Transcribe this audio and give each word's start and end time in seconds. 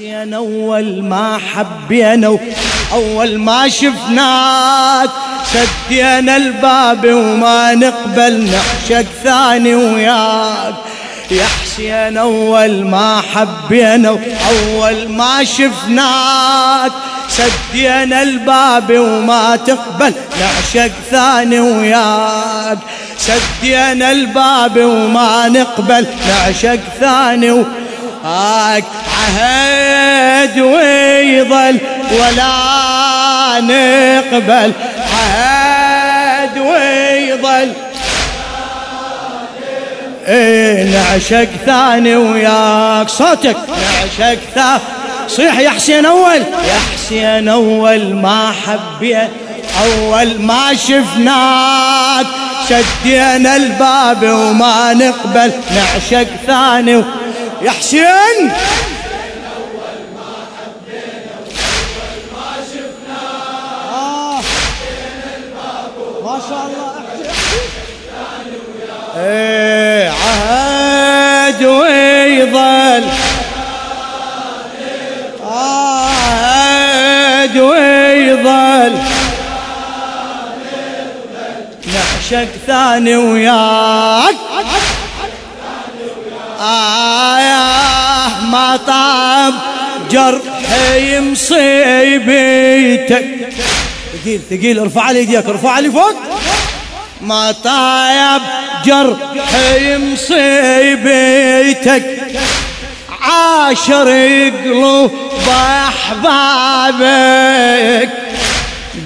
حسين 0.00 0.34
اول 0.34 1.02
ما 1.02 1.38
حبينا 1.38 2.38
اول 2.92 3.38
ما 3.38 3.68
شفناك 3.68 5.10
سدينا 5.44 6.36
الباب 6.36 7.04
وما 7.04 7.74
نقبل 7.74 8.50
نعشق 8.50 9.06
ثاني 9.24 9.74
وياك. 9.74 10.74
يا 11.30 11.44
حسين 11.44 12.18
اول 12.18 12.84
ما 12.84 13.22
حبينا 13.34 14.08
اول 14.50 15.08
ما 15.08 15.44
شفناك 15.44 16.92
سدينا 17.28 18.22
الباب 18.22 18.90
وما 18.90 19.56
تقبل 19.56 20.14
نعشق 20.40 20.92
ثاني 21.10 21.60
وياك. 21.60 22.78
سدينا 23.18 24.10
الباب 24.10 24.76
وما 24.76 25.48
نقبل 25.48 26.06
نعشق 26.28 26.80
ثاني 27.00 27.50
وياك 27.50 27.79
عهد 28.24 28.84
ويظل 30.58 31.78
ولا 32.12 33.60
نقبل. 33.60 34.72
عهد 35.14 36.58
ويظل 36.58 37.72
إيه 40.28 40.84
نعشق 40.84 41.48
ثاني 41.66 42.16
وياك 42.16 43.08
صوتك. 43.08 43.56
نعشق 43.68 44.38
ثاني 44.54 44.80
صيح 45.28 45.58
يا 45.58 45.70
حسين 45.70 46.06
أول. 46.06 46.40
يا 46.40 46.80
حسين 46.94 47.48
أول 47.48 48.14
ما 48.14 48.52
حبيت 48.66 49.30
أول 49.82 50.40
ما 50.40 50.74
شفناك. 50.74 52.26
شدينا 52.68 53.56
الباب 53.56 54.22
وما 54.22 54.92
نقبل. 54.92 55.52
نعشق 55.74 56.28
ثاني 56.46 57.04
يا 57.62 57.70
حسين 57.70 58.50
ما 66.24 66.40
شاء 66.48 66.66
الله. 66.66 66.92
إيه 69.16 70.10
عهد 70.10 71.64
ويظل. 71.64 73.04
عهد 75.46 77.56
ويظل. 77.56 78.98
نعشق 81.86 82.48
ثاني 82.66 83.16
وياك. 83.16 84.34
آه 86.60 88.28
ما 88.44 88.76
طاب 88.86 89.54
جرحي 90.10 91.20
مصيبتك 91.20 93.24
ثقيل 94.24 94.40
ثقيل 94.50 94.78
ارفع 94.78 95.10
لي 95.10 95.18
ايديك 95.18 95.46
ارفع 95.46 95.78
لي 95.78 95.90
فوق 95.90 96.14
ما 97.20 97.52
طايب 97.52 98.42
جرحي 98.84 99.96
مصيبتك 99.98 102.04
عاشر 103.22 104.08
قلوب 104.64 105.10
احبابك 106.68 108.08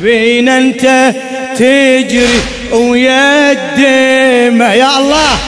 بين 0.01 0.49
انت 0.49 1.15
تجري 1.55 2.41
ويا 2.73 3.53
الدمى 3.53 4.65
يا 4.65 4.99
الله 4.99 5.39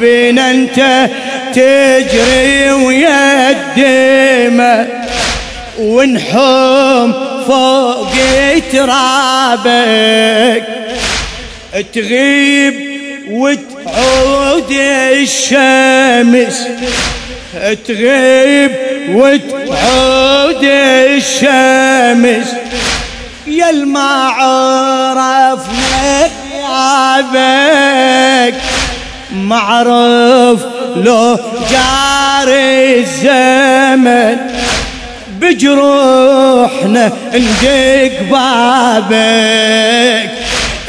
بين 0.00 0.38
انت 0.38 1.08
تجري 1.52 2.70
ويا 2.72 3.50
الدمى 3.50 4.86
ونحوم 5.78 7.12
فوق 7.46 8.12
ترابك. 8.72 10.64
تغيب 11.94 12.74
وتعود 13.30 14.70
الشمس. 14.70 16.56
تغيب 17.88 18.72
وتعود 19.14 20.64
الشمس. 20.64 22.48
يا 23.46 23.70
عرفنا 24.30 25.60
غيابك 26.70 28.54
معرف 29.32 30.60
لو 30.96 31.38
جاري 31.70 33.00
الزمن 33.00 34.36
بجروحنا 35.40 37.12
ندق 37.34 38.22
بابك. 38.30 40.30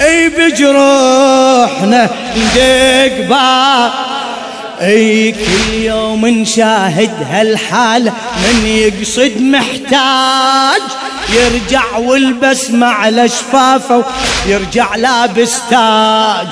اي 0.02 0.30
بجروحنا 0.30 2.10
ندق 2.38 3.28
بابك. 3.30 4.11
اي 4.82 5.32
كل 5.32 5.74
يوم 5.74 6.28
نشاهد 6.28 7.12
هالحالة 7.32 8.14
من 8.38 8.68
يقصد 8.68 9.42
محتاج 9.42 10.82
يرجع 11.30 11.98
والبسمة 11.98 12.88
على 12.88 13.30
شفافه 13.30 14.04
يرجع 14.48 14.96
لابس 14.96 15.60
تاج. 15.70 16.48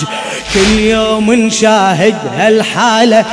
كل 0.53 0.79
يوم 0.79 1.33
نشاهد 1.33 2.15
هالحالة 2.37 3.25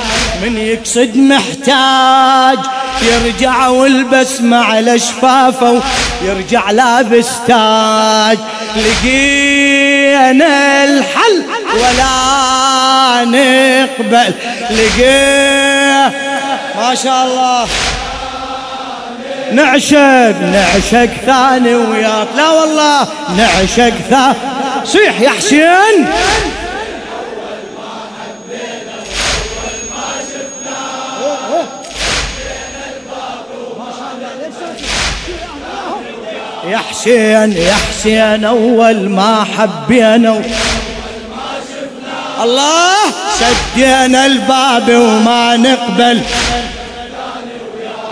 من 0.43 0.59
يقصد 0.59 1.17
محتاج 1.17 2.59
يرجع 3.03 3.69
والبسمة 3.69 4.57
على 4.57 4.99
شفافه 4.99 5.83
يرجع 6.25 6.71
لابس 6.71 7.29
تاج. 7.47 8.39
لقينا 8.77 10.85
الحل 10.85 11.43
ولا 11.75 12.86
نقبل. 13.25 14.35
لقينا 14.71 16.13
ما 16.77 16.95
شاء 16.95 17.25
الله. 17.25 17.67
نعشق 19.53 20.41
نعشق 20.41 21.11
ثاني 21.27 21.75
وياك. 21.75 22.29
لا 22.37 22.51
والله 22.51 23.09
نعشق 23.37 23.95
ثاني. 24.11 24.35
صيح 24.85 25.21
يا 25.21 25.31
حسين. 25.31 26.07
يا 36.71 36.79
حسين 36.79 37.53
يا 37.53 37.75
حسين 37.75 38.45
أول 38.45 39.09
ما 39.09 39.47
حبينا. 39.59 40.43
الله. 42.43 42.95
سدينا 43.41 44.27
الباب 44.27 44.89
وما 44.89 45.57
نقبل. 45.57 46.23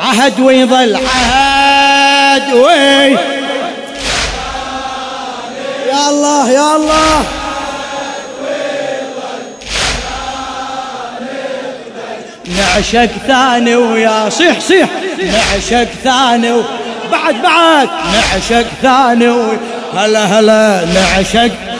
عهد 0.00 0.40
ويظل 0.40 0.96
عهد. 0.96 2.54
وي. 2.54 3.10
يا 5.88 6.08
الله 6.08 6.50
يا 6.50 6.76
الله. 6.76 7.24
نعشق 12.46 13.10
ثاني 13.26 13.74
ويا 13.74 14.28
صيح 14.30 14.60
صيح. 14.60 14.88
نعشق 15.18 15.88
ثاني. 16.04 16.62
بعد 17.12 17.42
بعد. 17.42 17.88
نعشق 18.14 18.66
ثاني. 18.82 19.58
هلا 19.96 20.24
هلا. 20.24 20.84
نعشق 20.94 21.73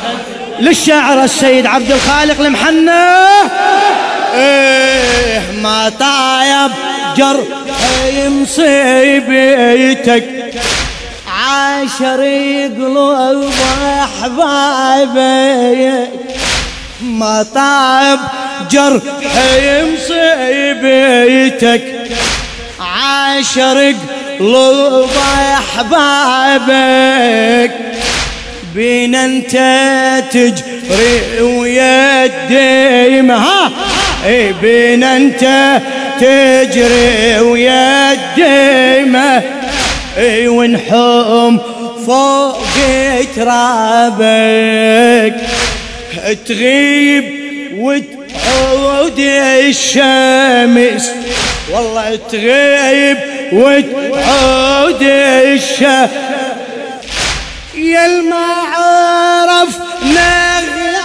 للشاعر 0.61 1.25
السيد 1.25 1.67
عبد 1.67 1.93
الخالق 1.93 2.41
المحنى 2.41 3.15
إيه 4.35 5.43
ما 5.63 5.93
طايب 6.01 6.71
جرحي 7.17 8.29
مصيبتك 8.29 10.25
عاشر 11.29 12.21
قلوب 12.77 13.53
احبابك 14.03 16.09
ما 17.03 17.47
طاب 17.55 18.21
جرحي 18.71 19.83
مصيبتك 19.95 21.83
عاشر 22.81 23.95
قلوب 24.41 25.11
احبابك 25.77 27.71
بين 28.75 29.15
أنت 29.15 29.53
تجري 30.31 31.41
ويا 31.41 32.25
الديمة 32.25 33.35
ها؟ 33.35 33.71
إي 34.27 34.53
بين 34.53 35.05
أنت 35.05 35.81
تجري 36.21 37.41
ويا 37.41 38.13
الديمة 38.13 39.43
إي 40.19 40.49
ونحوم 40.49 41.61
فوق 42.07 42.59
ترابك 43.37 45.35
تغيب 46.47 47.25
وتعود 47.77 49.19
الشمس. 49.19 51.11
والله 51.73 52.19
تغيب 52.33 53.17
وتعود 53.53 55.03
الشا 55.03 56.09
يا 57.85 58.07
ما 58.23 58.47
عرف 58.75 59.79
نغلبت. 60.03 61.05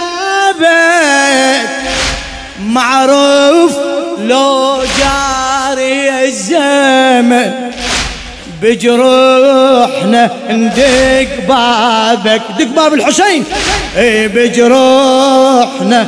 معروف 2.60 3.72
لو 4.20 4.82
جاري 4.98 6.24
الزمن 6.24 7.70
بجروحنا 8.62 10.30
ندق 10.50 11.28
بابك. 11.48 12.42
دق 12.58 12.66
باب 12.66 12.94
الحسين. 12.94 13.44
إي 13.96 14.28
بجروحنا 14.28 16.06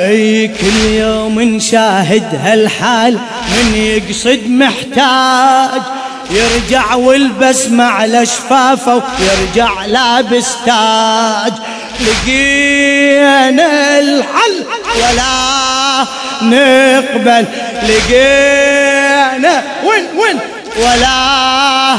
إي 0.00 0.48
كل 0.48 0.84
يوم 0.90 1.40
نشاهد 1.40 2.40
هالحال 2.44 3.18
من 3.52 3.74
يقصد 3.76 4.40
محتاج. 4.48 5.82
يرجع 6.30 6.94
والبسمة 6.94 7.84
على 7.84 8.26
شفافه 8.26 8.94
ويرجع 8.94 9.84
لابس 9.86 10.48
تاج. 10.66 11.52
لقينا 12.00 13.98
الحل 13.98 14.64
ولا 14.96 16.06
نقبل. 16.42 17.46
لقينا 17.82 19.62
وين 19.84 20.04
وين؟ 20.18 20.38
ولا 20.76 21.96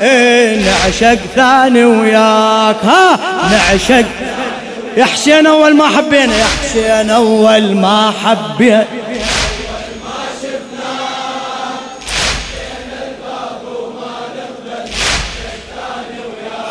إيه 0.00 0.60
نعشق 0.64 1.18
ثاني 1.36 1.84
وياك. 1.84 2.76
ها 2.84 3.18
نعشق. 3.52 4.06
يا 4.96 5.04
حسين 5.04 5.46
أول 5.46 5.76
ما 5.76 5.88
حبينا 5.88 6.36
يا 6.36 6.44
حسين 6.62 7.10
أول 7.10 7.74
ما 7.74 8.12
حبينا. 8.24 8.86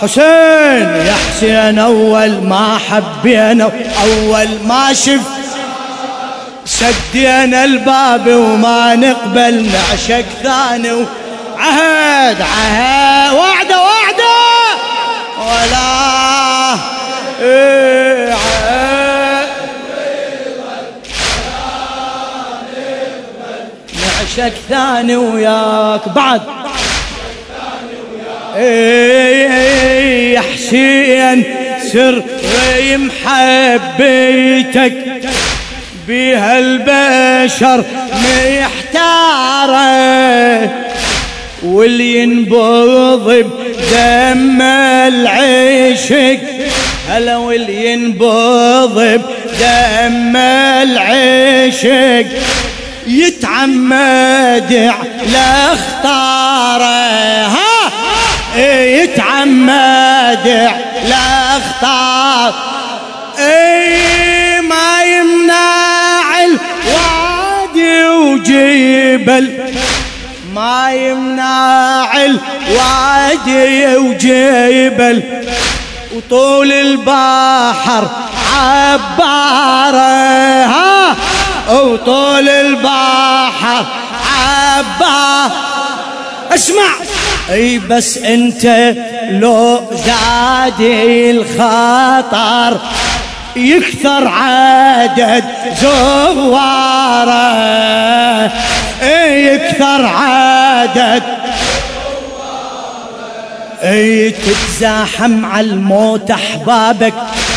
حسين 0.06 1.06
يا 1.06 1.14
حسين 1.30 1.80
أول 1.80 2.32
ما 2.44 2.80
حبينا 2.90 3.72
أول 4.04 4.48
ما 4.68 4.94
شف 4.94 5.22
سدينا 6.66 7.64
الباب 7.64 8.28
وما 8.28 8.96
نقبل 8.96 9.70
نعشق 9.72 10.26
ثاني 10.44 11.06
عهد 11.58 12.42
عهد 12.42 13.34
وعدة 13.34 13.82
وعدة. 13.82 14.36
ولا 15.40 16.78
إيه 17.42 18.36
نعشق 23.94 24.54
ثاني 24.70 25.16
وياك 25.16 26.10
بعد. 26.10 26.42
يا 28.60 30.42
حسين 30.42 31.44
سر 31.94 32.24
محبيتك 32.98 34.94
بها 36.08 36.60
البشر 36.60 37.84
محتارة 38.62 39.76
واللي 41.64 42.18
ينبض 42.18 43.32
بدم 43.32 44.62
العشق 44.62 46.40
هلا 47.10 47.38
واللي 47.38 47.94
ينبض 47.94 48.96
بدم 49.00 50.36
العشق. 50.84 52.26
يتعمد 53.08 54.74
على 54.74 55.74
اختاره 55.74 56.35
الوادي 72.86 73.98
وجبل 73.98 75.24
وطول 76.16 76.72
البحر 76.72 78.08
عبارة 78.56 79.96
ها؟ 80.66 81.16
وطول 81.70 82.50
البحر 82.50 83.86
عبارة. 84.38 85.52
اسمع. 86.54 86.94
إي 87.52 87.80
بس 87.80 88.18
أنت 88.18 88.94
لو 89.30 89.82
زادي 89.92 91.32
الخطر 91.32 92.80
يكثر 93.56 94.28
عدد 94.28 95.44
زواره 95.82 97.46
يكثر 99.02 100.06
عدد 100.06 101.24
اي 103.86 104.32
تتزاحم 104.32 105.46
على 105.46 105.68
الموت 105.68 106.32
احبابك 106.32 107.14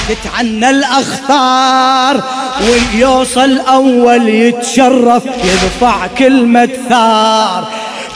تتعنى 0.08 0.70
الأخطار 0.70 2.22
ويوصل 2.60 3.58
أول 3.58 4.28
يتشرف 4.28 5.22
يرفع 5.26 6.06
كلمة 6.06 6.68
ثار. 6.88 7.68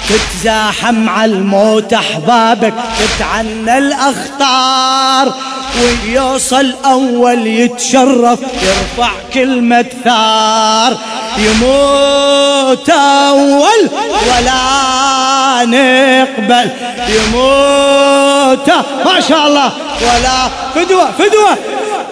تتزاحم 0.08 1.08
على 1.08 1.32
الموت 1.32 1.92
أحبابك 1.92 2.74
تتعنى 2.98 3.78
الأخطار. 3.78 5.34
ويوصل 5.80 6.74
أول 6.84 7.46
يتشرف 7.46 8.38
يرفع 8.40 9.10
كلمة 9.34 9.84
ثار. 10.04 10.98
يموت 11.38 12.90
أول 12.90 13.88
ولا 14.28 15.64
نقبل. 15.64 16.70
يموت 17.08 18.68
ما 19.04 19.20
شاء 19.28 19.46
الله. 19.46 19.72
ولا 20.02 20.48
فدوة 20.74 21.10
فدوة. 21.18 21.58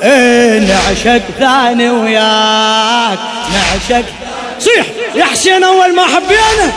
إيه 0.03 0.59
نعشق 0.61 1.23
ثاني 1.39 1.91
وياك. 1.91 3.19
نعشق. 3.53 4.05
صيح 4.59 4.87
يا 5.15 5.25
حسين 5.25 5.65
أول 5.65 5.95
ما 5.95 6.03
حبينا. 6.03 6.73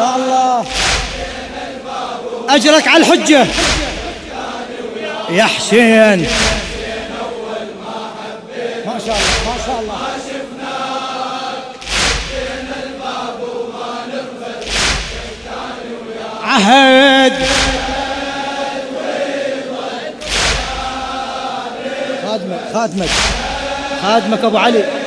الله. 0.00 0.64
أجرك 2.48 2.88
على 2.88 3.04
الحجة. 3.04 3.46
يا 5.30 5.44
حسين. 5.44 6.26
ما 8.86 8.98
شاء 9.06 9.16
الله 9.16 9.40
ما 9.46 9.56
شاء 9.66 9.80
الله. 9.80 9.98
عهد. 16.44 17.32
خادمك 22.24 22.60
خادمك. 22.74 23.08
خادمك 24.02 24.44
أبو 24.44 24.58
علي. 24.58 24.99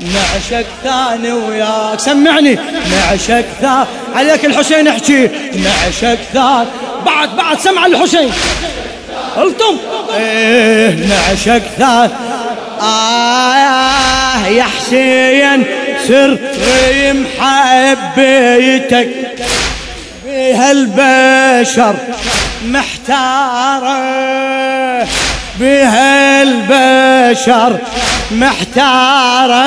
نعشق 0.00 0.66
ثاني 0.84 1.32
وياك. 1.32 2.00
سمعني. 2.00 2.58
نعشق 2.90 3.44
ثاني 3.60 3.86
عليك 4.14 4.44
الحسين 4.44 4.88
احكي. 4.88 5.28
نعشق 5.54 6.18
ثاني 6.32 6.66
بعد 7.06 7.36
بعد 7.36 7.60
سمع 7.60 7.86
الحسين. 7.86 8.32
ألطم. 9.36 9.76
إيه 10.14 10.90
نعشق 10.94 11.62
ثاني 11.78 12.10
آه 12.80 14.46
يا 14.46 14.64
حسين 14.64 15.64
سر 16.08 16.38
محبيتك 17.40 19.08
بهالبشر 20.26 21.94
محتارة. 22.64 24.59
بهالبشر 26.50 27.30
محتاره 28.30 29.60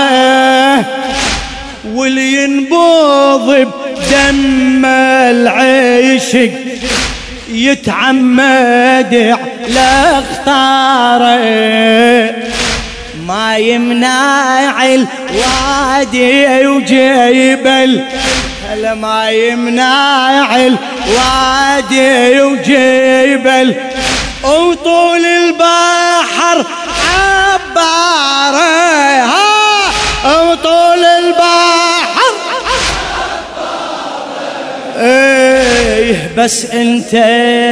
واللي 1.94 2.44
ينبض 2.44 3.50
بدم 3.50 4.86
العشق 4.86 6.52
يتعمد 7.50 9.38
على 9.70 10.22
اختاره 10.24 11.44
ما 13.28 13.58
يمنع 13.58 14.86
الوادي 14.86 16.68
وجيبل 16.68 18.04
هلا 18.70 18.94
ما 18.94 19.30
يمنع 19.30 20.56
الوادي 20.56 22.42
وجيبل 22.42 23.76
وطول 24.44 25.26
البحر 25.26 26.24
البحر 26.44 26.66
عباره 27.14 28.60
ها 29.24 30.56
طول 30.56 31.06
البحر. 31.06 32.34
إيه 34.98 36.32
بس 36.38 36.66
أنت 36.66 37.14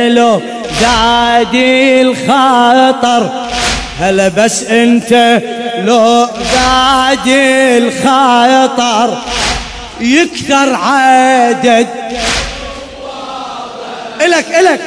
لو 0.10 0.42
زادي 0.82 2.02
الخطر 2.02 3.30
هلا 4.00 4.28
بس 4.28 4.64
أنت 4.64 5.42
لو 5.78 6.28
زادي 6.54 7.78
الخطر 7.78 9.18
يكثر 10.00 10.76
عدد. 10.76 11.88
إلك 14.22 14.46
إلك. 14.60 14.82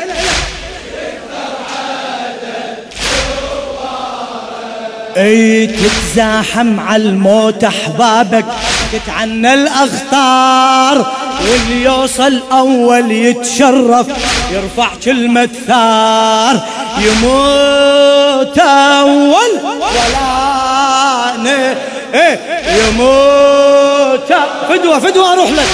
أي 5.17 5.67
تتزاحم 5.67 6.81
على 6.81 7.03
الموت 7.03 7.65
أحبابك. 7.65 8.45
تتعنى 8.93 9.55
الاخطار 9.55 11.07
واللي 11.41 11.85
يوصل 11.85 12.41
أول 12.53 13.11
يتشرف. 13.13 14.07
يرفع 14.53 14.89
كلمة 15.05 15.49
ثار. 15.67 16.61
يموت 16.99 18.59
أول. 18.59 19.51
ولا 19.81 20.25
إيه. 22.15 22.41
يموت. 22.89 24.35
فدوة 24.69 24.99
فدوة 24.99 25.33
أروح 25.33 25.51
لك. 25.51 25.69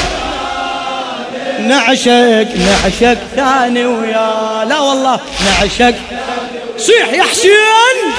نعشق 1.60 2.46
نعشق 2.56 3.18
ثاني 3.36 3.86
ويا. 3.86 4.64
لا 4.64 4.80
والله 4.80 5.20
نعشق. 5.46 5.94
صيح 6.78 7.12
يا 7.12 7.22
حسين. 7.22 8.12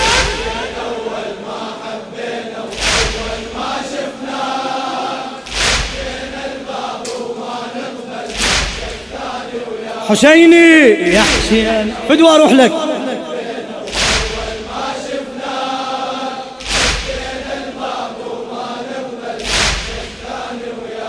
حسيني 10.12 10.90
يا 11.14 11.22
حسين 11.22 11.94
فدوى 12.10 12.36
أروح 12.36 12.52
لك. 12.52 12.72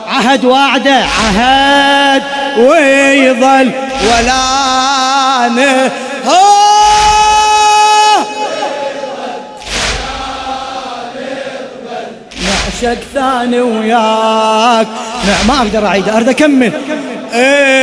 عهد 0.06 0.44
وعده 0.44 0.94
عهد 0.94 2.23
ويظل 2.59 3.71
ولا 4.04 4.62
نعشق 12.42 12.99
ثاني 13.14 13.61
وياك. 13.61 14.87
نعم 15.26 15.47
ما 15.49 15.59
أقدر 15.59 15.87
اعيد 15.87 16.09
أريد 16.09 16.28
أكمل. 16.28 16.73
إيه. 17.35 17.82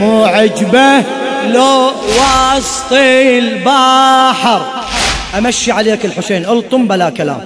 مو 0.00 0.24
عجبه 0.24 1.02
لو 1.46 1.92
وسط 2.18 2.92
البحر. 2.92 4.66
أمشي 5.38 5.72
عليك 5.72 6.04
الحسين 6.04 6.44
ألطم 6.44 6.88
بلا 6.88 7.10
كلام. 7.10 7.40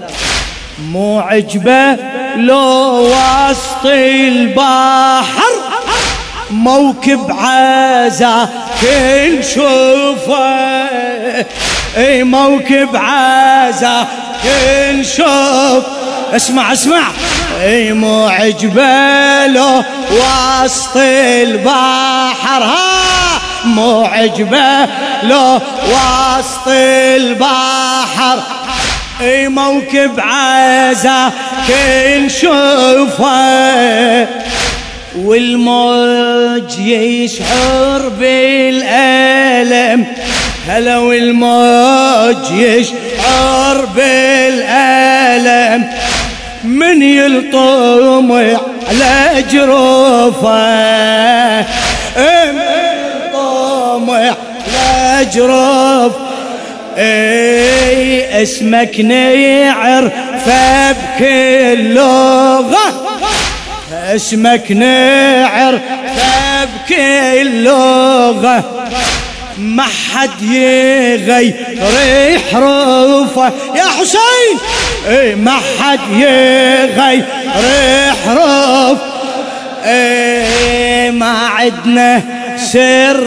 مو 0.90 1.20
عجبه 1.20 1.96
لو 2.36 3.06
وسط 3.06 3.86
البحر. 3.86 5.52
موكب 6.50 7.30
عزا 7.30 8.48
كل 8.80 9.44
شوفه. 9.44 10.84
اي 11.96 12.22
موكب 12.22 12.88
عزا 12.96 14.06
كل 14.42 15.04
شوف. 15.06 15.84
اسمع 16.36 16.72
اسمع. 16.72 17.02
اي 17.62 17.92
مو 17.92 18.26
عجبه 18.26 19.46
له 19.46 19.84
وسط 20.10 20.96
البحر. 20.96 22.62
ها 22.62 23.40
مو 23.64 24.04
عجبه 24.04 24.84
له 25.22 25.54
وسط 25.88 26.68
البحر. 26.68 28.42
اي 29.20 29.48
موكب 29.48 30.20
عزا 30.20 31.32
كل 31.68 32.30
شوفه. 32.30 33.34
والموج 35.16 36.78
يشعر 36.78 38.08
بالألم. 38.08 40.06
هلا 40.68 40.98
والموج 40.98 42.50
يشعر 42.50 43.84
بالألم 43.96 45.88
من 46.64 47.02
يلطم 47.02 48.32
على 48.32 49.44
جروفه. 49.52 51.60
من 52.52 52.60
يلطم 52.60 54.10
على 54.10 55.26
جروف 55.34 56.12
إي 56.98 58.42
اسمك 58.42 59.00
نعر 59.00 60.10
فبكل 60.46 61.94
لغة. 61.94 63.04
اسمك 63.92 64.72
نعر 64.72 65.80
فبكل 66.16 67.64
لغة. 67.64 68.64
ما 69.58 69.82
حد 69.82 70.42
يغير 70.42 72.38
حروفه 72.52 73.52
يا 73.74 73.84
حسين! 73.84 74.58
اي 75.08 75.34
ما 75.34 75.52
حد 75.80 75.98
يغير 76.12 77.24
حروف 78.26 78.98
اي 79.84 81.10
ما 81.10 81.48
عدنا 81.48 82.22
سر 82.72 83.24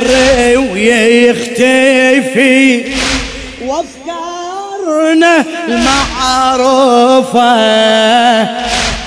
ويختفي. 0.74 2.84
وأفكارنا 3.66 5.46
المعروفة. 5.68 7.52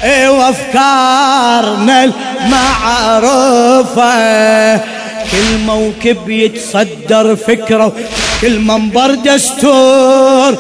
اي 0.04 0.28
وأفكارنا 0.28 2.04
المعروفة. 2.44 4.10
كل 5.32 5.58
موكب 5.66 6.30
يتصدر 6.30 7.36
فكرة 7.36 7.92
كل 8.40 8.58
منبر 8.58 9.14
دستور. 9.14 10.50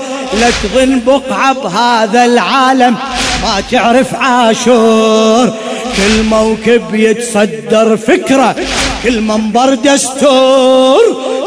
لا 0.40 0.50
تظن 0.62 1.00
بقعة 1.06 1.52
بهذا 1.52 2.24
العالم 2.24 2.96
ما 3.42 3.62
تعرف 3.70 4.14
عاشور. 4.14 5.52
كل 5.96 6.22
موكب 6.30 6.94
يتصدر 6.94 7.96
فكرة 7.96 8.56
كل 9.02 9.20
منبر 9.20 9.74
دستور. 9.74 11.00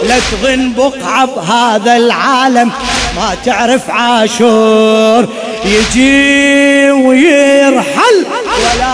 لا 0.08 0.16
تظن 0.32 0.74
بقعة 0.78 1.26
بهذا 1.26 1.98
العالم 1.98 2.72
ما 3.16 3.36
تعرف 3.46 3.90
عاشور. 3.90 5.28
يجي 5.66 6.92
ويرحل 6.92 8.26
ولا 8.64 8.94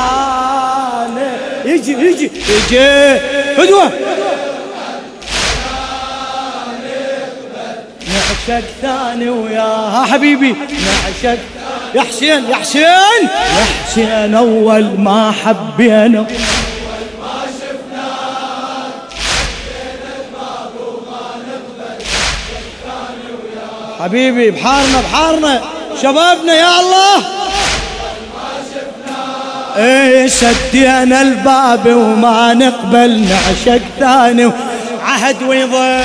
يجي 1.65 1.91
يجي 1.91 2.31
يجي 2.49 3.19
فدوه 3.57 3.91
نعشق 8.29 8.65
ثاني 8.81 9.29
وياها 9.29 10.05
حبيبي. 10.05 10.51
نعشق 10.51 11.39
يا 11.95 12.01
حسين 12.01 12.49
يا 12.49 12.55
حسين. 12.55 12.83
يا 12.83 13.65
حسين 13.85 14.35
أول 14.35 14.99
ما 14.99 15.33
حبينا. 15.45 16.25
حبيبي 23.99 24.51
بحارنا 24.51 25.01
بحارنا. 25.01 25.61
شبابنا 26.01 26.53
يا 26.53 26.79
الله. 26.79 27.23
إيه 29.77 30.27
سدينا 30.27 31.21
الباب 31.21 31.85
وما 31.85 32.53
نقبل. 32.53 33.27
نعشق 33.29 33.81
ثاني. 33.99 34.51
عهد 35.03 35.43
ويضل. 35.43 36.03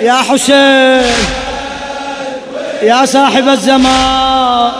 يا 0.00 0.14
حسين 0.14 1.02
يا 2.82 3.06
صاحب 3.06 3.48
الزمان. 3.48 4.72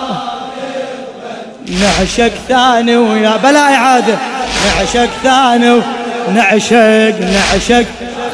نعشق 1.68 2.32
ثاني 2.48 2.96
ويا 2.96 3.36
بلا 3.36 3.74
إعادة. 3.74 4.18
نعشق 4.66 5.08
ثاني 5.22 5.80
نعشق 6.34 7.14
نعشق. 7.20 7.84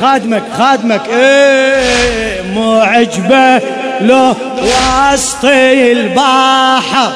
خادمك 0.01 0.43
خادمك. 0.59 1.09
إيه 1.09 2.43
مو 2.43 2.81
عجبه 2.81 3.61
لو 4.01 4.35
وسط 4.63 5.45
البحر 5.45 7.13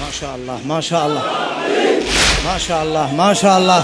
ما 0.00 0.10
شاء 0.20 0.34
الله 0.34 0.60
ما 0.66 0.80
شاء 0.80 1.06
الله. 1.06 1.22
ما 2.44 2.58
شاء 2.58 2.82
الله 2.82 3.14
ما 3.14 3.34
شاء 3.34 3.58
الله. 3.58 3.82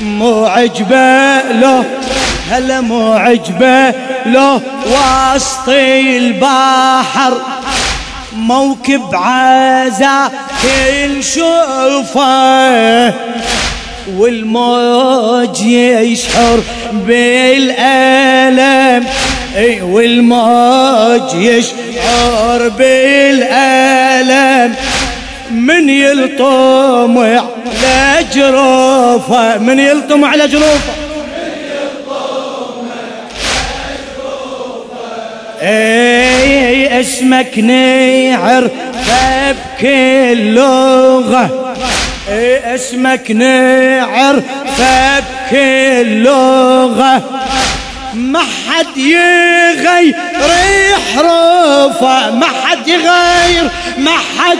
مو 0.00 0.46
عجبه 0.46 1.42
له 1.52 1.84
هلا 2.50 2.80
مو 2.80 3.12
عجبه 3.12 3.90
له. 4.26 4.60
وسط 4.86 5.68
البحر 5.68 7.32
موكب 8.32 9.02
عزا 9.12 10.30
كل 10.62 11.24
شوفه. 11.24 13.14
والموج 14.16 15.60
يشعر 15.60 16.60
بالألم. 16.92 19.06
إي 19.56 19.82
والموج 19.82 21.34
يشعر 21.34 22.68
بالألم. 22.68 24.74
من 25.66 25.88
يلطم 25.88 27.18
على 27.18 28.24
جروفه 28.34 29.58
من 29.58 29.78
يلطم 29.78 30.24
على 30.24 30.48
جروفه. 30.48 30.92
إي 35.62 37.00
اسمك 37.00 37.58
نعر 37.58 38.70
بكل 39.08 40.54
لغة. 40.54 41.74
إي 42.28 42.74
اسمك 42.74 43.30
نعر 43.30 44.42
بكل 44.78 46.22
لغة. 46.22 47.22
ما 48.14 48.40
حد 48.40 48.96
يغير 48.96 50.14
حروفه 51.14 52.30
ما 52.30 52.46
حد 52.46 52.88
يغير 52.88 53.70
ما 53.98 54.10
حد 54.10 54.58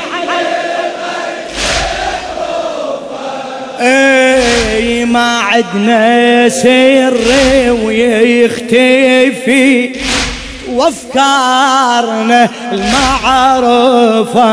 إي 3.81 5.05
ما 5.05 5.41
عدنا 5.41 6.49
سر 6.49 7.17
ويختفي. 7.85 9.91
وأفكارنا 10.73 12.49
المعروفة 12.73 14.47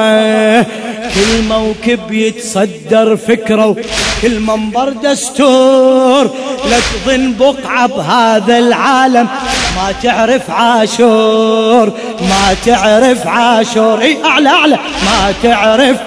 كل 1.13 1.41
موكب 1.49 2.11
يتصدر 2.11 3.15
فكرة 3.15 3.75
كل 4.21 4.39
منبر 4.39 4.89
دستور. 4.89 6.23
لا 6.69 6.77
تظن 6.79 7.33
بقعة 7.33 7.87
بهذا 7.87 8.57
العالم. 8.57 9.27
ما 9.75 9.93
تعرف 10.03 10.51
عاشور 10.51 11.93
ما 12.21 12.55
تعرف 12.65 13.27
عاشور. 13.27 14.01
إي 14.01 14.17
أعلى 14.25 14.49
أعلى. 14.49 14.77
ما 15.05 15.33
تعرف 15.43 15.97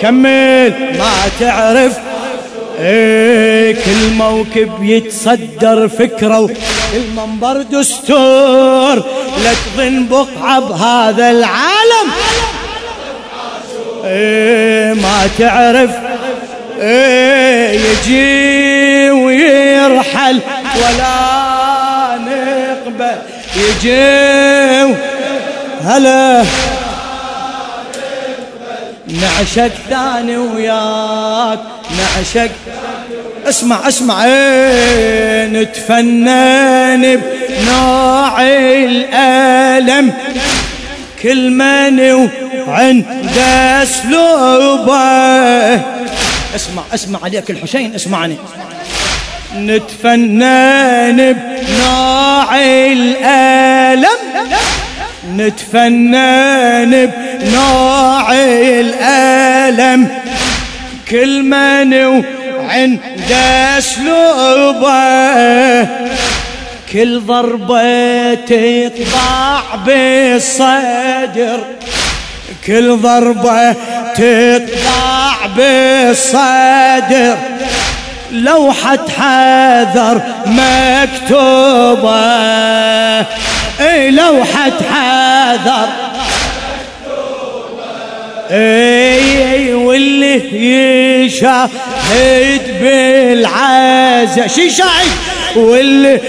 كمل. 0.00 0.72
ما 0.98 1.12
تعرف 1.40 1.92
إيه 2.80 3.74
كل 3.74 4.14
موكب 4.16 4.70
يتصدر 4.82 5.88
فكرة 5.88 6.50
المنبر 6.94 7.62
دستور. 7.62 8.94
لا 9.44 9.52
تظن 9.76 10.06
بقعة 10.06 10.60
بهذا 10.60 11.30
العالم. 11.30 12.08
إيه 14.04 14.94
ما 14.94 15.28
تعرف. 15.38 15.90
إيه 16.80 17.80
يجي 17.80 19.10
ويرحل 19.10 20.40
ولا 20.76 22.18
نقبل. 22.18 23.16
يجي 23.56 24.94
هلا. 25.84 26.44
نعشق 29.20 29.72
ثاني 29.90 30.36
وياك 30.36 31.58
نعشق 31.98 32.50
اسمع 33.48 33.88
اسمع. 33.88 34.24
إيه 34.24 35.46
نتفنن 35.46 37.20
بنوع 37.48 38.42
الألم. 38.42 40.12
كل 41.22 41.50
من 41.50 42.00
وعند 42.68 43.38
أسلوبه. 43.82 44.94
اسمع 46.56 46.82
اسمع 46.94 47.18
عليك 47.24 47.50
الحسين 47.50 47.94
اسمعني. 47.94 48.36
نتفنن 49.56 51.32
بنوع 51.32 52.56
الألم. 52.62 54.06
نتفنن 55.36 57.10
بنوع 57.40 58.32
الألم 58.32 60.08
كل 61.10 61.42
من 61.42 61.94
وعند 62.56 63.00
أسلوبه 63.78 65.04
كل 66.92 67.20
ضربة 67.20 68.34
تقطع 68.34 69.62
بالصدر 69.86 71.60
كل 72.66 72.96
ضربة 72.96 73.72
تقطع 74.14 75.46
بالصدر. 75.56 77.36
لوحة 78.30 78.98
حذر 79.18 80.20
مكتوبة 80.46 82.10
إي 83.80 84.10
لوحة 84.10 84.72
حذر 84.90 85.88
إي 88.50 89.74
واللي 89.74 91.24
يشاهد 91.24 92.80
بالعزة. 92.80 94.46
شي 94.46 94.70
شاهد؟ 94.70 95.10
واللي 95.56 96.20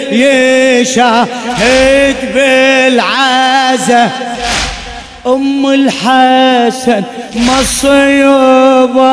يشاهد 0.82 2.16
بالعزة. 2.34 4.10
أم 5.28 5.66
الحسن 5.66 7.04
مصيبة. 7.36 9.06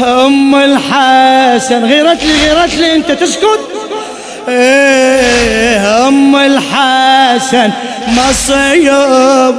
أم 0.00 0.54
الحسن 0.54 1.84
غيرت 1.84 2.24
لي 2.24 2.52
غيرت 2.52 2.74
لي 2.74 2.94
أنت 2.94 3.12
تسكت؟ 3.12 3.60
إيه 4.48 6.08
أم 6.08 6.36
الحسن 6.36 7.70
مصيبة. 8.08 9.57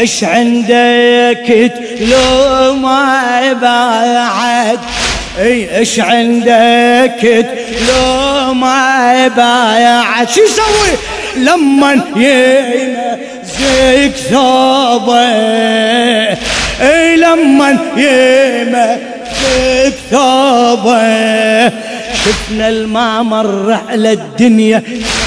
إيش 0.00 0.24
عندك 0.24 1.72
لو 2.00 2.74
ما 2.74 3.52
بعد 3.52 4.78
إي 5.38 5.78
إيش 5.78 6.00
عندك 6.00 7.46
لو 7.88 8.54
ما 8.54 9.28
بعد 9.28 10.30
شو 10.30 10.40
يسوي؟ 10.40 10.98
لما 11.36 11.92
يمزك 12.16 14.16
ثوبه. 14.30 15.26
إي 16.80 17.16
لما 17.16 17.78
يمزك 17.96 19.94
ثوبه. 20.10 21.00
شفنا 22.24 22.68
المامر 22.68 23.78
على 23.88 24.12
الدنيا 24.12 24.82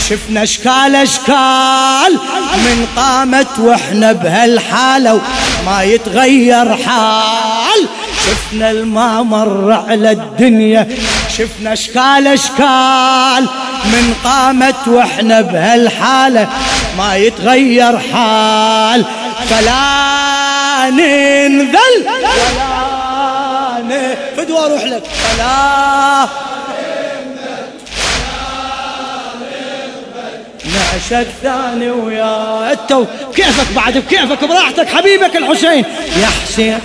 شفنا 0.10 0.44
أشكال 0.44 0.96
أشكال 0.96 2.20
من 2.56 2.88
قامت 2.96 3.60
وإحنا 3.60 4.12
بهالحالة 4.12 5.22
ما 5.66 5.84
يتغير 5.84 6.76
حال. 6.76 7.88
شفنا 8.26 8.72
المامر 8.72 9.84
على 9.90 10.12
الدنيا 10.12 10.88
شفنا 11.38 11.74
أشكال 11.74 12.28
أشكال 12.28 13.48
من 13.86 14.16
قامت 14.24 14.88
وإحنا 14.88 15.42
بهالحالة 15.42 16.50
ما 16.98 17.16
يتغير 17.16 18.00
حال. 18.00 19.06
فلا 19.50 20.90
ننذل 20.90 21.96
ولا 23.84 24.16
فدوى 24.38 24.66
أروح 24.66 24.84
لك. 24.84 25.04
فلا 25.04 26.28
نعشق 30.94 31.28
ثاني 31.44 31.92
ويا 31.92 32.72
انت 32.72 33.08
كيفك 33.36 33.74
بعد 33.76 33.98
بكيفك 33.98 34.44
براحتك 34.44 34.88
حبيبك 34.88 35.36
الحسين. 35.36 35.86
يا 36.22 36.28
حسين. 36.28 36.80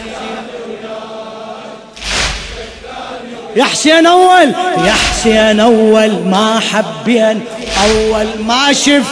يا 3.56 3.64
حسين 3.64 4.06
أول. 4.06 4.54
يا 4.84 4.92
حسين 4.92 5.60
أول 5.60 6.10
ما 6.10 6.60
حبين 6.60 7.44
أول 7.84 8.26
ما 8.38 8.72
شف. 8.72 9.06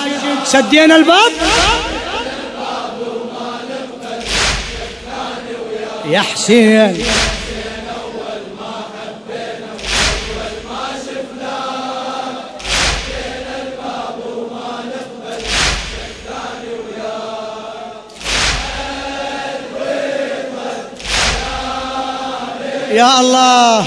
سدينا 0.44 0.96
الباب. 0.96 1.32
يا 6.10 6.20
حسين. 6.20 7.04
يا 22.96 23.20
الله. 23.20 23.84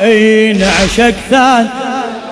اي 0.00 0.52
نعشق 0.52 1.14
ثان؟ 1.30 1.68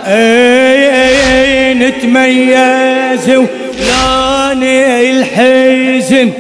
اي 0.07 1.75
نتميز 1.75 3.29
ولوني 3.29 5.11
الحزن؟ 5.11 6.33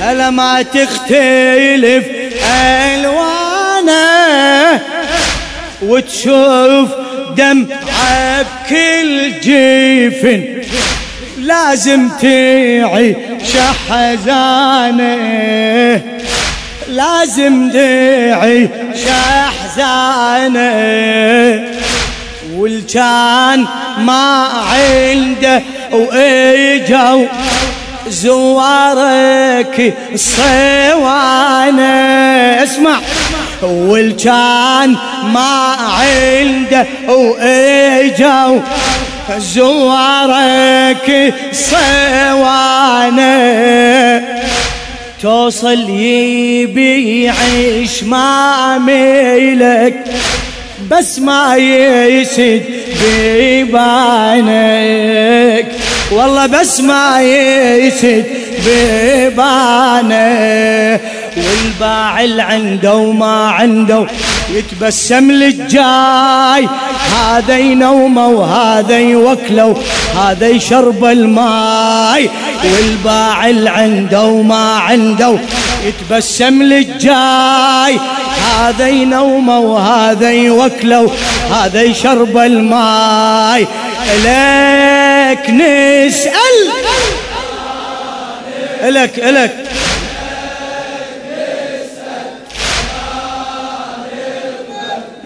هلا 0.00 0.30
ما 0.30 0.62
تختلف 0.62 2.04
ألوانه. 2.94 4.16
وتشوف 5.82 6.88
دمعة 7.36 8.42
بكل 8.42 9.40
جيفن. 9.40 10.55
لازم 11.46 12.08
تعيش 12.08 13.56
حزانه 13.90 15.16
لازم 16.88 17.70
تعيش 17.70 19.00
حزانه 19.64 20.66
والكان 22.56 23.66
ما 23.98 24.48
عنده 24.72 25.62
واجوا 25.92 27.26
زوارك 28.08 29.94
الصوانه 30.12 31.82
اسمع. 32.62 32.98
والكان 33.62 34.96
ما 35.32 35.76
عنده 36.00 36.86
واجوا 37.08 38.60
زوارك 39.38 41.34
صوانه 41.52 43.26
توصل 45.22 45.90
يبيعش 45.90 48.02
ما 48.02 48.78
ميلك 48.78 50.04
بس 50.90 51.18
ما 51.18 51.56
يسد 51.56 52.62
بيبانك. 53.02 54.46
والله 56.12 56.46
بس 56.46 56.80
ما 56.80 57.22
يسد 57.22 58.24
بيبانك. 59.34 61.00
والباع 61.36 62.24
اللي 62.24 62.42
عنده 62.42 62.94
وما 62.94 63.50
عنده 63.50 64.06
يتبسم 64.54 65.30
للجاي. 65.30 66.68
هذا 67.16 67.58
ينومه 67.58 68.28
وهذا 68.28 68.98
يوكله 68.98 69.76
هذا 70.16 70.48
يشرب 70.48 71.04
الماي. 71.04 72.30
والباع 72.64 73.48
اللي 73.50 73.70
عنده 73.70 74.22
وما 74.22 74.78
عنده 74.78 75.38
يتبسم 75.86 76.62
للجاي. 76.62 78.00
هذا 78.58 78.88
ينومه 78.88 79.58
وهذا 79.58 80.30
يوكله 80.30 81.10
هذا 81.50 81.82
يشرب 81.82 82.38
الماي. 82.38 83.66
لك 84.24 85.50
نسأل. 85.50 86.56
لك 88.84 89.18
لك 89.18 89.66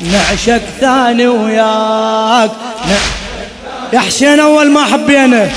نعشق 0.00 0.60
ثاني 0.80 1.26
وياك. 1.26 2.50
يا 3.92 4.00
حسين 4.00 4.40
أول 4.40 4.70
ما 4.70 4.84
حبينا. 4.84 5.50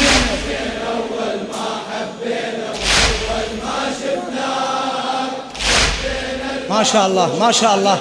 ما 6.69 6.83
شاء 6.83 7.07
الله 7.07 7.39
ما 7.39 7.51
شاء 7.51 7.75
الله. 7.75 7.99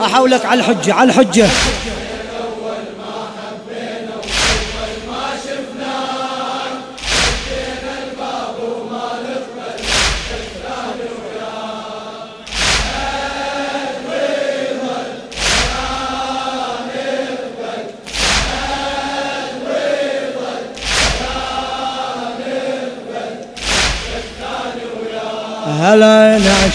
أحولك 0.00 0.46
على 0.46 0.60
الحجة 0.60 0.94
على 0.94 1.10
الحجة. 1.10 1.48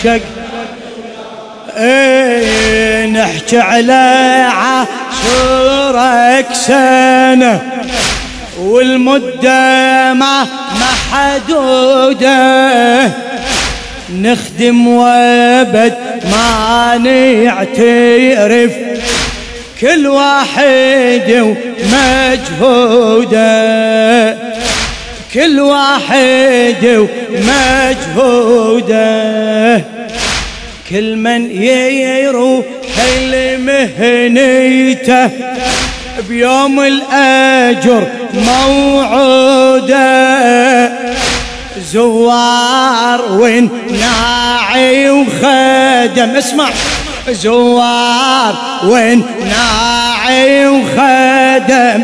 نعشق 0.06 0.22
إيه 1.78 3.06
نحكي 3.06 3.60
على 3.60 4.48
عاشورك 4.54 6.46
سنة 6.54 7.62
والمدة 8.60 10.14
ما 10.14 10.48
محدودة 11.12 12.32
نخدم 14.10 14.88
وابد 14.88 15.98
ما 16.32 16.98
نعترف 16.98 18.72
كل 19.82 20.08
واحد 20.08 21.56
ومجهوده. 22.62 23.42
كل 25.34 25.60
واحد 25.60 27.08
ومجهوده. 28.16 29.86
كل 30.90 31.16
من 31.16 31.52
يروح 31.62 32.66
لمهنيته 33.32 35.30
بيوم 36.30 36.80
الأجر 36.80 38.08
موعوده. 38.34 39.92
زوار 41.92 43.22
وناعي 43.32 45.10
وخدم. 45.10 46.36
اسمع. 46.38 46.70
زوار 47.30 48.56
وناعي 48.84 50.68
وخدم. 50.68 52.04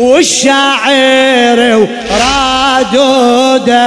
والشاعر 0.00 1.60
ورادوده 2.90 3.80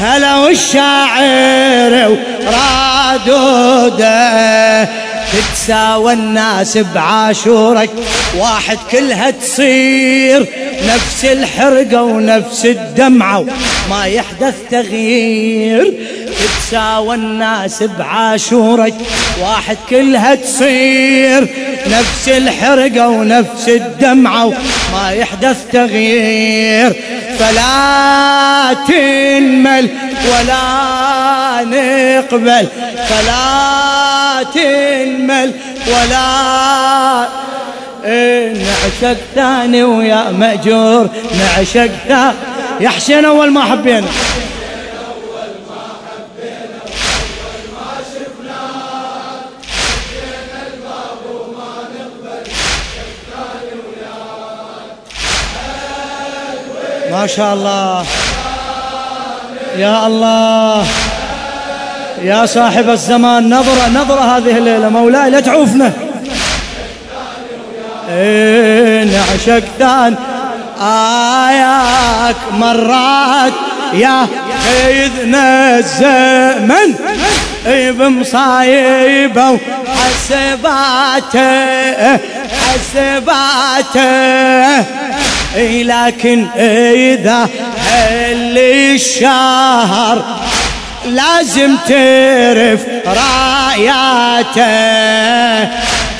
هلا 0.00 0.36
والشاعر 0.36 2.16
ورادوده 2.46 4.16
تتساوى 5.32 6.12
الناس 6.12 6.78
بعاشورك 6.78 7.90
واحد 8.38 8.78
كلها 8.92 9.30
تصير. 9.30 10.46
نفس 10.88 11.24
الحرقة 11.24 12.02
ونفس 12.02 12.66
الدمعة 12.66 13.44
ما 13.90 14.06
يحدث 14.06 14.54
تغيير. 14.70 15.94
تتساوى 16.38 17.14
الناس 17.14 17.82
بعاشورك. 17.82 18.94
واحد 19.42 19.76
كلها 19.90 20.34
تصير 20.34 21.48
نفس 21.86 22.28
الحرقة 22.28 23.08
ونفس 23.08 23.68
الدمعة 23.68 24.52
ما 24.92 25.10
يحدث 25.10 25.64
تغيير. 25.72 26.96
فلا 27.38 28.76
تنمل 28.88 29.88
ولا 30.30 30.62
نقبل. 31.64 32.68
فلا 33.08 34.42
تنمل 34.54 35.52
ولا 35.86 37.28
نعشق 38.54 39.16
ثاني 39.34 39.82
ويا 39.82 40.30
مأجور. 40.30 41.08
نعشق 41.38 41.90
ثاني. 42.08 42.32
يا 42.80 42.88
حسين 42.88 43.24
أول 43.24 43.50
ما 43.50 43.64
حبينا 43.64 44.06
ما 57.16 57.26
شاء 57.26 57.54
الله. 57.54 58.04
يا 59.76 60.06
الله. 60.06 60.86
يا 62.22 62.46
صاحب 62.46 62.90
الزمان 62.90 63.54
نظرة 63.54 63.88
نظرة 63.88 64.20
هذه 64.20 64.58
الليلة. 64.58 64.88
مولاي 64.88 65.30
لا 65.30 65.40
تعوفنا. 65.40 65.92
نعشق 69.12 69.62
ثان 69.78 70.16
آياك 70.80 72.36
مرات 72.52 73.52
يا 73.92 74.26
خيذنا 74.64 75.78
الزمن 75.78 76.94
بمصايبه 77.98 79.50
وحسباته 79.88 81.36
حسباته. 82.62 84.06
لكن 85.56 86.46
إذا 86.56 87.48
هل 87.78 88.58
الشهر 88.58 90.24
لازم 91.06 91.76
تعرف 91.76 92.80
راياته؟ 93.06 94.62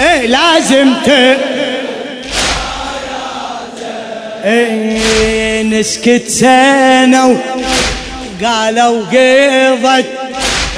إيه 0.00 0.26
لازم 0.26 0.94
تعرف 1.04 1.38
إيه 4.44 5.62
نسكت 5.62 6.28
سنة 6.28 7.40
قالوا 8.44 9.00
قضت 9.04 10.06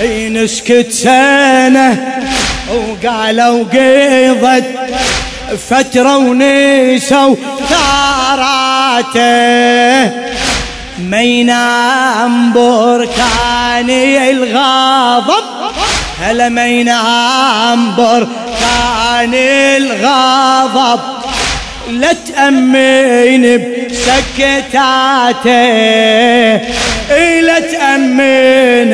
إي 0.00 0.28
نسكت 0.28 0.92
سنة 0.92 2.18
وقالوا 2.70 3.64
قضت 3.64 4.64
فترة 5.56 6.16
ونسوا 6.16 7.36
ثاراته 7.68 9.18
ما 10.98 11.22
ينام 11.22 12.52
بركاني 12.52 14.30
الغضب. 14.30 15.44
هلا 16.20 16.48
ما 16.48 16.66
ينام 16.66 17.94
بركاني 17.96 19.76
الغضب. 19.76 21.00
لا 21.90 22.12
تأمين 22.12 23.58
بسكتاته. 23.90 25.48
لا 27.40 27.60
تأمين 27.60 28.92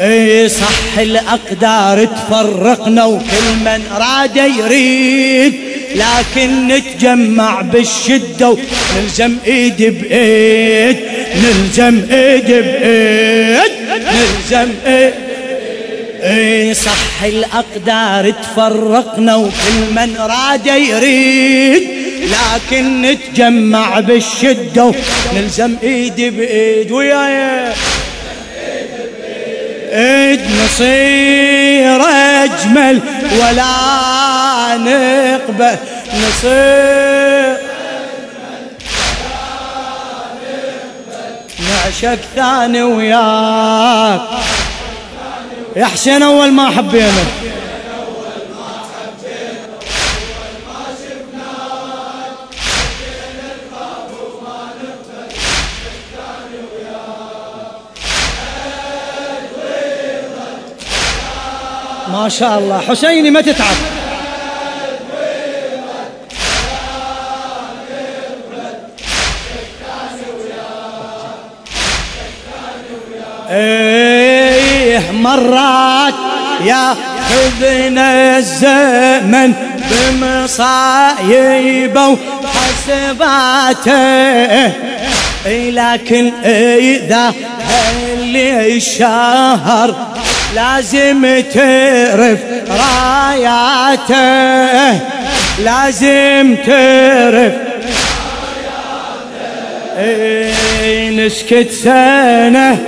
اي 0.00 0.48
صح 0.48 0.98
الأقدار 0.98 2.04
تفرقنا 2.04 3.04
وكل 3.04 3.48
من 3.64 3.82
راد 3.98 4.36
يريد 4.36 5.54
لكن 5.94 6.68
نتجمع 6.68 7.60
بالشدة 7.60 8.48
ونلزم 8.96 9.36
إيد 9.46 9.76
بإيد 9.76 10.96
نلزم 11.36 12.02
إيد 12.10 12.46
بإيد 12.46 13.72
نلزم 13.90 14.72
إيد. 14.86 15.12
اي 16.22 16.74
صح 16.74 17.22
الأقدار 17.24 18.30
تفرقنا 18.30 19.36
وكل 19.36 19.94
من 19.96 20.16
راد 20.18 20.66
يريد 20.66 21.82
لكن 22.22 23.02
نتجمع 23.02 24.00
بالشدة 24.00 24.92
ونلزم 25.32 25.76
إيد 25.82 26.16
بإيد. 26.36 26.90
وياي 26.92 27.72
ايد 29.92 30.40
نصير 30.64 32.02
أجمل 32.44 33.00
ولا 33.32 34.76
نقبل. 34.76 35.76
نصير 36.14 37.56
نعشق 41.60 42.18
ثاني 42.36 42.82
وياك. 42.82 44.20
يا 45.76 45.86
حسين 45.86 46.22
أول 46.22 46.52
ما 46.52 46.70
حبينا. 46.70 47.24
ما 62.16 62.28
شاء 62.28 62.58
الله. 62.58 62.80
حسيني 62.80 63.30
ما 63.30 63.40
تتعب. 63.40 63.76
إيه 73.50 75.10
مرات 75.10 76.14
يا 76.64 76.96
خذنا 77.28 78.38
الزمن 78.38 79.52
بمصايبه 80.20 80.96
وحسباته. 82.88 83.86
لكن 85.46 86.32
إذا 86.44 87.34
اللي 88.12 88.76
الشهر 88.76 89.94
لازم 90.56 91.42
تعرف 91.54 92.38
راياته. 92.82 94.16
لازم 95.64 96.56
تعرف 96.66 97.52
إيه 99.98 101.10
نسكت 101.10 101.70
سنة 101.70 102.78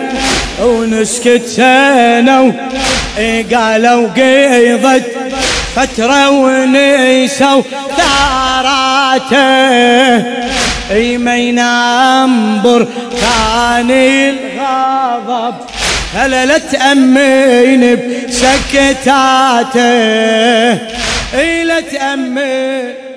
ونسكت 0.62 1.46
سنة 1.46 2.54
قالوا 3.54 4.08
قيضت 4.08 5.06
فترة 5.76 6.30
ونسوا 6.30 7.62
ثاراته. 7.96 9.38
إي 10.90 11.18
ما 11.18 11.36
ينام 11.36 12.62
بركان 12.62 13.90
الغضب. 13.90 15.54
هلا 16.14 16.46
لا 16.46 16.58
تأمين 16.58 17.96
بسكتاته. 18.28 19.80
اي 21.34 21.64
لا 21.64 21.80
تأمين 21.80 23.07